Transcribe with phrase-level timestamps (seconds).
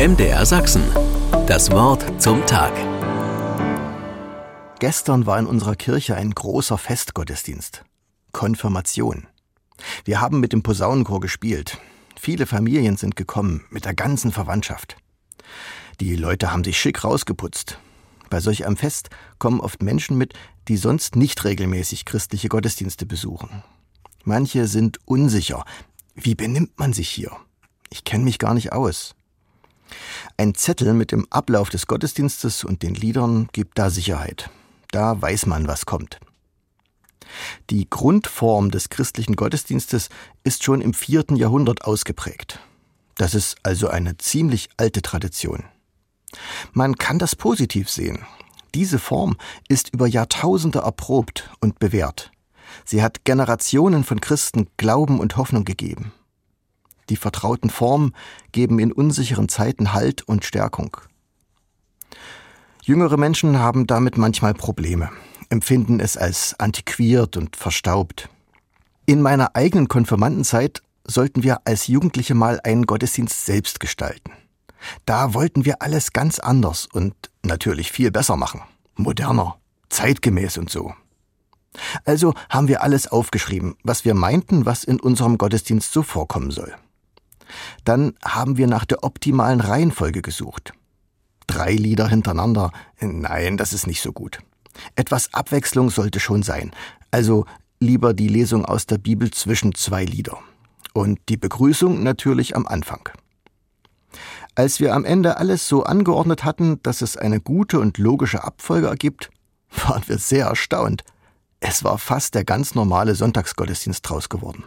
[0.00, 0.82] MDR Sachsen.
[1.46, 2.72] Das Wort zum Tag.
[4.78, 7.84] Gestern war in unserer Kirche ein großer Festgottesdienst.
[8.32, 9.26] Konfirmation.
[10.06, 11.76] Wir haben mit dem Posaunenchor gespielt.
[12.18, 14.96] Viele Familien sind gekommen, mit der ganzen Verwandtschaft.
[16.00, 17.78] Die Leute haben sich schick rausgeputzt.
[18.30, 20.32] Bei solch einem Fest kommen oft Menschen mit,
[20.68, 23.62] die sonst nicht regelmäßig christliche Gottesdienste besuchen.
[24.24, 25.66] Manche sind unsicher.
[26.14, 27.32] Wie benimmt man sich hier?
[27.90, 29.14] Ich kenne mich gar nicht aus.
[30.40, 34.48] Ein Zettel mit dem Ablauf des Gottesdienstes und den Liedern gibt da Sicherheit.
[34.90, 36.18] Da weiß man, was kommt.
[37.68, 40.08] Die Grundform des christlichen Gottesdienstes
[40.42, 42.58] ist schon im vierten Jahrhundert ausgeprägt.
[43.18, 45.64] Das ist also eine ziemlich alte Tradition.
[46.72, 48.24] Man kann das positiv sehen.
[48.74, 49.36] Diese Form
[49.68, 52.30] ist über Jahrtausende erprobt und bewährt.
[52.86, 56.14] Sie hat Generationen von Christen Glauben und Hoffnung gegeben.
[57.10, 58.14] Die vertrauten Formen
[58.52, 60.96] geben in unsicheren Zeiten Halt und Stärkung.
[62.82, 65.10] Jüngere Menschen haben damit manchmal Probleme,
[65.50, 68.28] empfinden es als antiquiert und verstaubt.
[69.06, 74.32] In meiner eigenen Konfirmandenzeit sollten wir als Jugendliche mal einen Gottesdienst selbst gestalten.
[75.04, 78.62] Da wollten wir alles ganz anders und natürlich viel besser machen.
[78.94, 79.56] Moderner,
[79.88, 80.94] zeitgemäß und so.
[82.04, 86.74] Also haben wir alles aufgeschrieben, was wir meinten, was in unserem Gottesdienst so vorkommen soll.
[87.84, 90.72] Dann haben wir nach der optimalen Reihenfolge gesucht.
[91.46, 94.38] Drei Lieder hintereinander, nein, das ist nicht so gut.
[94.94, 96.70] Etwas Abwechslung sollte schon sein,
[97.10, 97.44] also
[97.80, 100.38] lieber die Lesung aus der Bibel zwischen zwei Lieder.
[100.92, 103.08] Und die Begrüßung natürlich am Anfang.
[104.54, 108.88] Als wir am Ende alles so angeordnet hatten, dass es eine gute und logische Abfolge
[108.88, 109.30] ergibt,
[109.86, 111.04] waren wir sehr erstaunt.
[111.60, 114.64] Es war fast der ganz normale Sonntagsgottesdienst draus geworden.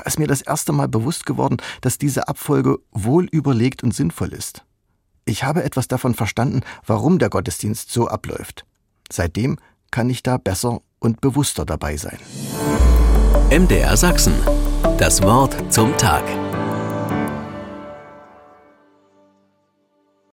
[0.00, 4.32] Da ist mir das erste Mal bewusst geworden, dass diese Abfolge wohl überlegt und sinnvoll
[4.32, 4.64] ist.
[5.26, 8.64] Ich habe etwas davon verstanden, warum der Gottesdienst so abläuft.
[9.12, 9.58] Seitdem
[9.90, 12.18] kann ich da besser und bewusster dabei sein.
[13.50, 14.32] MDR Sachsen.
[14.96, 16.24] Das Wort zum Tag.